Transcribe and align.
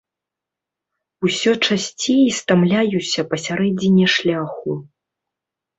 Усё 1.29 1.51
часцей 1.69 2.25
стамляюся 2.39 3.21
пасярэдзіне 3.35 4.05
шляху. 4.17 4.71